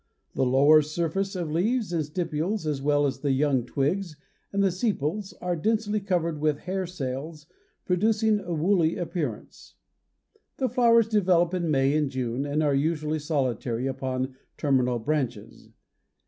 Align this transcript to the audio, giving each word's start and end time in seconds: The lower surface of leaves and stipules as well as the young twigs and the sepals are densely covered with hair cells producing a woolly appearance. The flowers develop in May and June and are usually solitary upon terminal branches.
The 0.33 0.47
lower 0.47 0.81
surface 0.81 1.35
of 1.35 1.51
leaves 1.51 1.93
and 1.93 2.03
stipules 2.03 2.65
as 2.65 2.81
well 2.81 3.05
as 3.05 3.19
the 3.19 3.29
young 3.33 3.67
twigs 3.67 4.15
and 4.51 4.63
the 4.63 4.71
sepals 4.71 5.31
are 5.41 5.55
densely 5.55 5.99
covered 5.99 6.39
with 6.39 6.61
hair 6.61 6.87
cells 6.87 7.45
producing 7.85 8.39
a 8.39 8.51
woolly 8.51 8.97
appearance. 8.97 9.75
The 10.57 10.69
flowers 10.69 11.07
develop 11.07 11.53
in 11.53 11.69
May 11.69 11.95
and 11.95 12.09
June 12.09 12.47
and 12.47 12.63
are 12.63 12.73
usually 12.73 13.19
solitary 13.19 13.85
upon 13.85 14.35
terminal 14.57 14.97
branches. 14.97 15.69